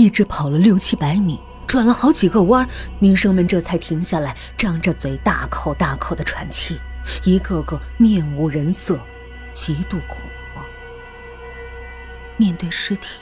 [0.00, 2.66] 一直跑了六七百米，转了好几个弯，
[3.00, 6.78] 女生们这才停下来，张着嘴，大口大口的喘气，
[7.22, 8.98] 一个个面无人色，
[9.52, 10.16] 极度恐
[10.54, 10.64] 慌。
[12.38, 13.20] 面对尸体，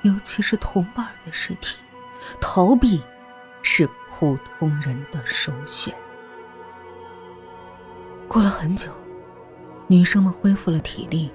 [0.00, 1.76] 尤其是同伴的尸体，
[2.40, 3.02] 逃避
[3.60, 5.94] 是普通人的首选。
[8.26, 8.88] 过了很久，
[9.86, 11.30] 女生们恢复了体力，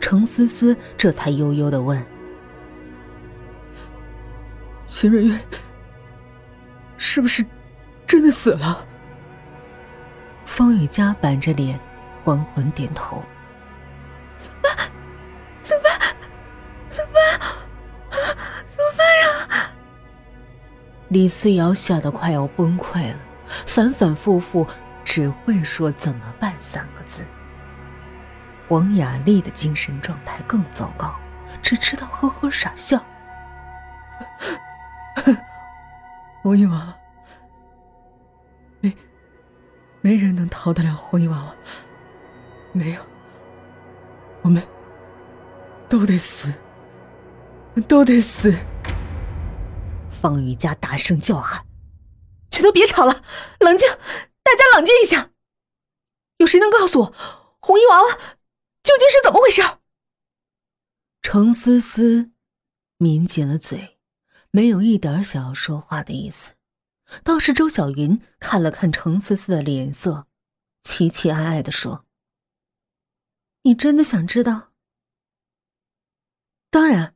[0.00, 2.00] 程思思这才悠悠的问。
[4.86, 5.38] 秦瑞云
[6.96, 7.44] 是不是
[8.06, 8.86] 真的死了？
[10.44, 11.78] 方雨佳板着脸，
[12.22, 13.22] 缓缓点头。
[14.36, 14.76] 怎么办？
[15.60, 16.16] 怎么办？
[16.88, 18.20] 怎么办？
[18.68, 19.72] 怎么办呀？
[21.08, 23.18] 李思瑶吓得快要崩溃了，
[23.66, 24.64] 反反复复
[25.04, 27.26] 只会说“怎么办”三个字。
[28.68, 31.12] 王雅丽的精神状态更糟糕，
[31.60, 33.04] 只知道呵呵傻笑。
[36.42, 36.98] 红衣娃娃，
[38.80, 38.96] 没
[40.00, 41.56] 没人能逃得了红衣娃娃。
[42.72, 43.00] 没有，
[44.42, 44.62] 我们
[45.88, 46.52] 都得死，
[47.88, 48.54] 都得死！
[50.10, 51.66] 方雨佳大声叫喊
[52.50, 53.22] ：“全都别吵了，
[53.60, 55.30] 冷静，大家冷静一下。
[56.36, 57.14] 有谁能告诉我，
[57.60, 58.12] 红衣娃娃
[58.82, 59.62] 究竟是怎么回事？”
[61.22, 62.30] 程思思
[62.98, 63.95] 抿紧了嘴。
[64.56, 66.54] 没有一点想要说话的意思，
[67.22, 70.26] 倒是周小云看了看程思思的脸色，
[70.82, 72.06] 期期艾艾的说
[73.64, 74.72] ：“你真的想知道？”
[76.72, 77.14] 当然。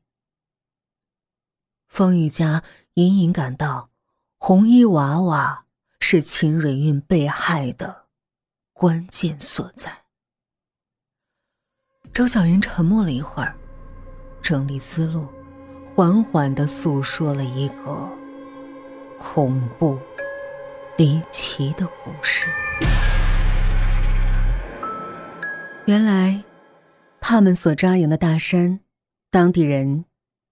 [1.89, 3.89] 风雨家隐隐感到，
[4.37, 5.65] 红衣娃娃
[5.99, 8.09] 是秦蕊韵被害的
[8.75, 10.05] 关键所在。
[12.13, 13.57] 周小云沉默了一会儿，
[14.43, 15.27] 整理思路。
[16.01, 18.11] 缓缓的诉说了一个
[19.19, 20.01] 恐怖、
[20.97, 22.49] 离奇的故事。
[25.85, 26.43] 原来，
[27.21, 28.81] 他们所扎营的大山，
[29.31, 30.07] 当地人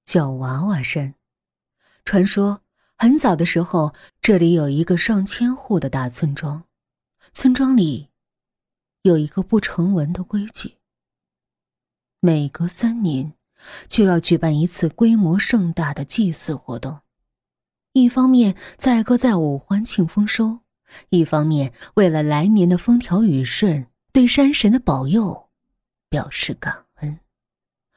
[0.05, 1.15] 叫娃娃山。
[2.05, 2.61] 传说
[2.99, 6.65] 很早的时候，这里有一个上千户的大村庄，
[7.33, 8.11] 村庄里
[9.01, 10.75] 有一个不成文的规矩：
[12.21, 13.33] 每隔三年。
[13.89, 17.01] 就要举办一次规模盛大的祭祀活动，
[17.93, 20.61] 一方面载歌载舞欢庆丰收，
[21.11, 25.51] 一方面为了来年的风调雨顺，对山神的保佑
[26.09, 27.21] 表示感恩。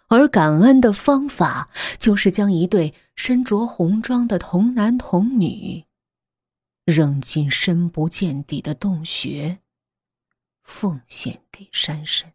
[0.08, 5.86] 而感恩的方法，就是将一对身着红装的童男童女
[6.84, 9.60] 扔进深不见底的洞穴，
[10.64, 12.34] 奉献给山神。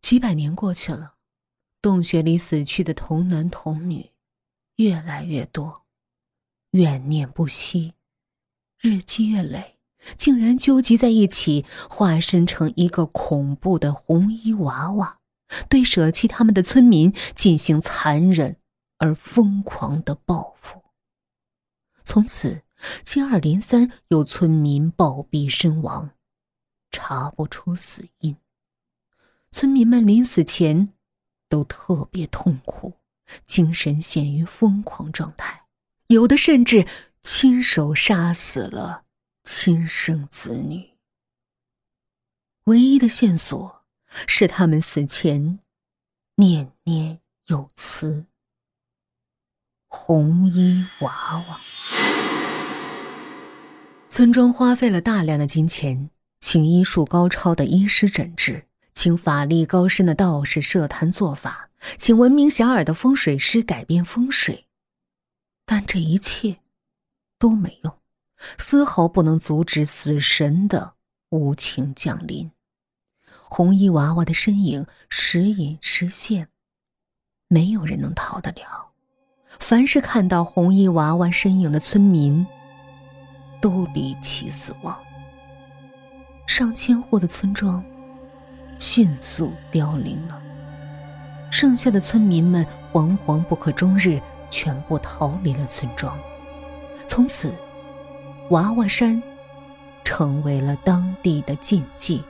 [0.00, 1.15] 几百年过去了。
[1.86, 4.10] 洞穴里死去的童男童女
[4.74, 5.84] 越来越多，
[6.72, 7.94] 怨念不息，
[8.80, 9.78] 日积月累，
[10.16, 15.20] 竟然纠集在一起，化身成一个恐怖的红衣娃娃，
[15.68, 18.56] 对舍弃他们的村民进行残忍
[18.98, 20.82] 而疯狂的报复。
[22.02, 22.64] 从此，
[23.04, 26.10] 接二连三有村民暴毙身亡，
[26.90, 28.36] 查不出死因。
[29.52, 30.92] 村民们临死前。
[31.48, 32.94] 都特别痛苦，
[33.44, 35.64] 精神陷于疯狂状态，
[36.08, 36.86] 有的甚至
[37.22, 39.04] 亲手杀死了
[39.44, 40.90] 亲生子女。
[42.64, 43.84] 唯一的线索
[44.26, 45.60] 是他们死前
[46.36, 48.26] 念念有词
[49.86, 51.58] ：“红衣娃娃。”
[54.08, 58.66] 村庄花费了大量的金钱，请医术高超的医师诊治。
[58.96, 61.68] 请法力高深的道士设坛做法，
[61.98, 64.66] 请闻名遐迩的风水师改变风水，
[65.66, 66.60] 但这一切
[67.38, 67.98] 都没用，
[68.56, 70.94] 丝毫不能阻止死神的
[71.28, 72.50] 无情降临。
[73.50, 76.48] 红衣娃娃的身影时隐时现，
[77.48, 78.92] 没有人能逃得了。
[79.60, 82.46] 凡是看到红衣娃娃身影的村民，
[83.60, 84.98] 都离奇死亡。
[86.46, 87.84] 上千户的村庄。
[88.78, 90.40] 迅速凋零了，
[91.50, 94.20] 剩下的村民们惶惶不可终日，
[94.50, 96.18] 全部逃离了村庄。
[97.06, 97.52] 从此，
[98.50, 99.22] 娃娃山
[100.04, 102.22] 成为了当地的禁忌。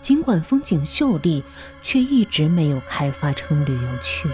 [0.00, 1.42] 尽管风景秀丽，
[1.80, 4.28] 却一直没有开发成旅游区。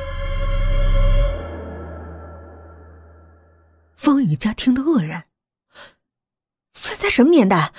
[3.94, 5.24] 方雨佳听得愕然
[6.72, 7.72] ：“现在什么年代？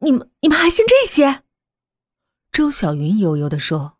[0.00, 1.42] 你们你们还信这些？”
[2.52, 3.96] 周小云悠悠的说：“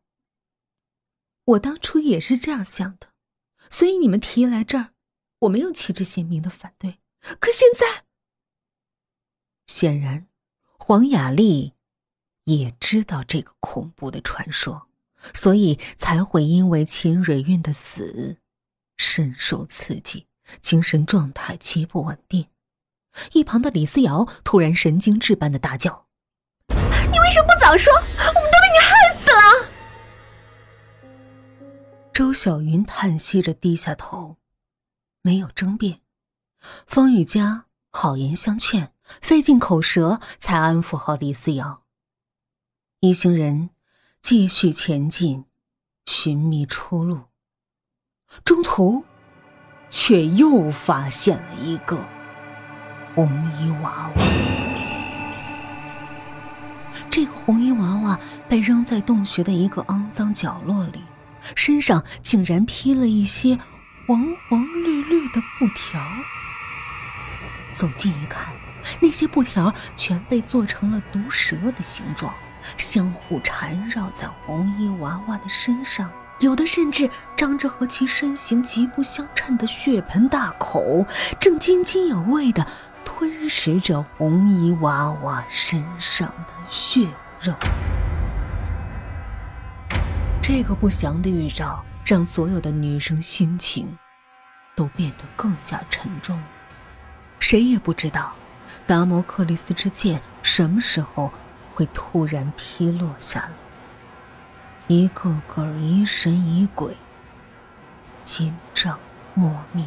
[1.56, 3.08] 我当初也是这样想的，
[3.70, 4.90] 所以你们提议来这儿，
[5.38, 6.98] 我没有旗帜鲜明的反对。
[7.40, 8.04] 可现在，
[9.66, 10.28] 显然，
[10.76, 11.72] 黄雅丽
[12.44, 14.86] 也知道这个恐怖的传说，
[15.32, 18.36] 所以才会因为秦蕊韵的死
[18.98, 20.26] 深受刺激，
[20.60, 22.48] 精神状态极不稳定。
[23.32, 26.06] 一旁的李思瑶突然神经质般的大叫
[26.68, 27.90] ：“你为什么不早说？
[32.12, 34.36] 周小云叹息着低下头，
[35.22, 36.00] 没有争辩。
[36.86, 38.92] 方雨佳好言相劝，
[39.22, 41.84] 费尽口舌才安抚好李思瑶。
[43.00, 43.70] 一行人
[44.20, 45.46] 继续前进，
[46.04, 47.22] 寻觅出路。
[48.44, 49.04] 中途，
[49.88, 52.04] 却又发现了一个
[53.14, 53.26] 红
[53.58, 54.22] 衣娃娃。
[57.10, 58.20] 这个红衣娃娃
[58.50, 61.02] 被扔在洞穴的一个肮脏角落里，
[61.54, 63.58] 身上竟然披了一些
[64.06, 66.00] 黄黄绿绿的布条。
[67.72, 68.52] 走近一看，
[69.00, 72.34] 那些布条全被做成了毒蛇的形状，
[72.76, 76.10] 相互缠绕在红衣娃娃的身上，
[76.40, 81.06] 有的甚至张着和其身形极不相称的血盆大口，
[81.40, 82.66] 正津津有味地
[83.04, 87.08] 吞食着红衣娃娃身上的血
[87.40, 87.54] 肉。
[90.44, 93.96] 这个不祥的预兆让所有的女生心情
[94.74, 96.36] 都变得更加沉重。
[97.38, 98.32] 谁也不知道，
[98.84, 101.30] 达摩克利斯之剑什么时候
[101.72, 103.52] 会突然劈落下来。
[104.88, 106.96] 一个个疑神疑鬼，
[108.24, 108.98] 紧张
[109.34, 109.86] 莫命。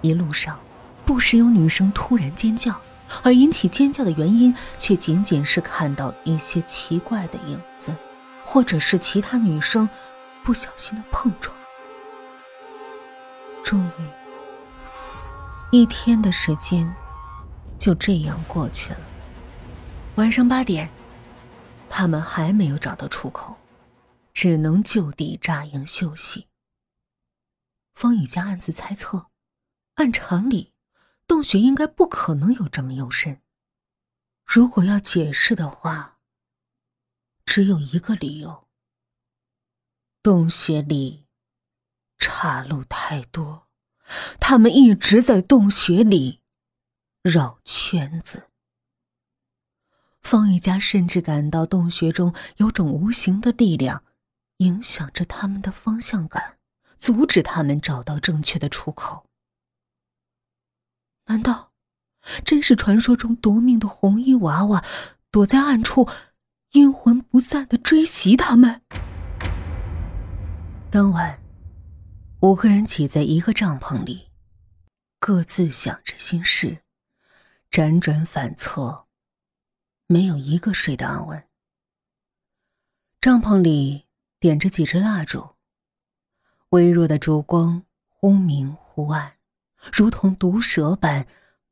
[0.00, 0.58] 一路上，
[1.04, 2.80] 不时有女生突然尖叫，
[3.22, 7.94] 而引起尖叫的原因却仅仅是看到一些奇怪的影子，
[8.44, 9.88] 或者是其他女生
[10.42, 11.56] 不小心的碰撞。
[13.62, 14.08] 终于。
[15.74, 16.94] 一天的时间
[17.78, 19.00] 就这样过去了。
[20.16, 20.90] 晚上八点，
[21.88, 23.56] 他们还没有找到出口，
[24.34, 26.48] 只能就地扎营休息。
[27.94, 29.28] 方雨佳暗自猜测，
[29.94, 30.74] 按常理，
[31.26, 33.40] 洞穴应该不可能有这么幽深。
[34.44, 36.11] 如果要解释的话，
[37.44, 38.68] 只有一个理由：
[40.22, 41.26] 洞穴里
[42.18, 43.68] 岔路太多。
[44.40, 46.40] 他们一直在洞穴里
[47.22, 48.48] 绕圈子。
[50.20, 54.04] 方玉佳甚至感到洞穴中有种无形的力量，
[54.58, 56.58] 影响着他们的方向感，
[56.98, 59.26] 阻止他们找到正确的出口。
[61.26, 61.72] 难道
[62.44, 64.84] 真是传说中夺命的红衣娃娃
[65.30, 66.08] 躲在暗处，
[66.72, 68.80] 阴魂不散的追袭他们？
[70.90, 71.38] 当晚。
[72.40, 74.30] 五个人挤在一个帐篷里，
[75.20, 76.82] 各自想着心事，
[77.70, 79.04] 辗转反侧，
[80.06, 81.46] 没有一个睡得安稳。
[83.20, 84.06] 帐篷里
[84.40, 85.50] 点着几支蜡烛，
[86.70, 89.34] 微弱的烛光忽明忽暗，
[89.92, 91.26] 如同毒蛇般，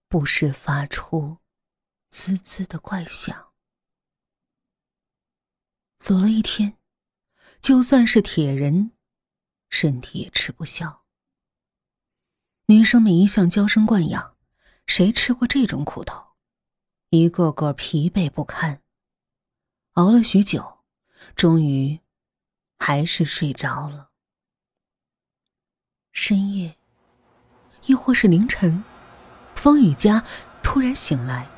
[0.09, 1.39] 不时发出
[2.11, 3.50] 滋滋的怪响。
[6.01, 6.79] 走了一天，
[7.61, 8.93] 就算是铁人。
[9.69, 11.03] 身体也吃不消。
[12.67, 14.35] 女生们一向娇生惯养，
[14.87, 16.31] 谁吃过这种苦头？
[17.11, 18.81] 一个个疲惫不堪。
[19.93, 20.79] 熬了许久，
[21.37, 22.01] 终于
[22.79, 24.11] 还是睡着了。
[26.13, 26.77] 深夜，
[27.85, 28.83] 亦或是凌晨，
[29.55, 30.25] 方雨佳
[30.63, 31.49] 突然醒来。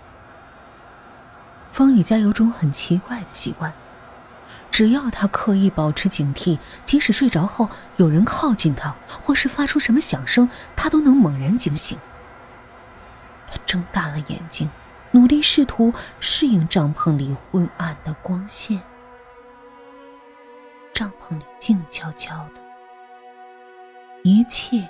[1.70, 3.72] 方雨佳有种很奇怪的习惯。
[4.72, 11.98] 只要他刻意保持警惕，即使睡着后有人靠近他，或是发出什么响声，他都能猛然惊醒。
[13.46, 14.70] 他睁大了眼睛，
[15.10, 18.80] 努力试图适应帐篷里昏暗的光线。
[20.94, 22.60] 帐篷里静悄悄的，
[24.22, 24.88] 一切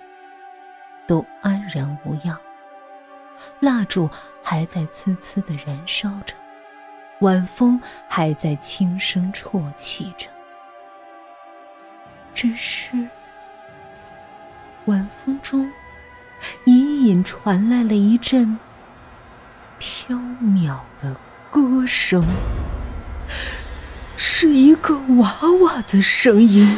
[1.09, 2.39] 都安然无恙，
[3.59, 4.09] 蜡烛
[4.45, 6.35] 还在呲呲的燃烧着。
[7.23, 10.27] 晚风还在轻声啜泣着，
[12.35, 12.91] 只是
[14.87, 15.71] 晚风中
[16.65, 18.59] 隐隐传来了一阵
[19.79, 21.17] 飘渺的
[21.49, 22.25] 歌声，
[24.17, 26.77] 是一个娃娃的声音。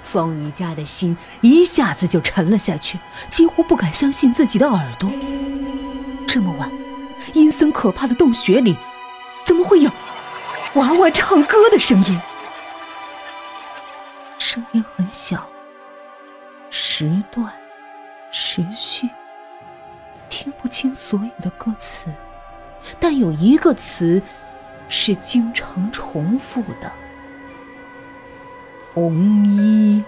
[0.00, 2.98] 方瑜家的心一下子就沉了下去，
[3.28, 5.12] 几乎不敢相信自己的耳朵。
[6.26, 6.70] 这么晚，
[7.34, 8.74] 阴森可怕的洞穴里。
[9.50, 9.90] 怎么会有
[10.74, 12.20] 娃娃唱歌的声音？
[14.38, 15.44] 声音很小，
[16.70, 17.52] 时断
[18.30, 19.08] 时续，
[20.28, 22.06] 听不清所有的歌词，
[23.00, 24.22] 但有一个词
[24.88, 26.92] 是经常重复的：
[28.94, 30.04] 红衣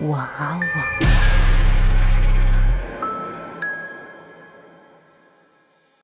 [0.00, 0.28] 娃
[0.58, 1.13] 娃。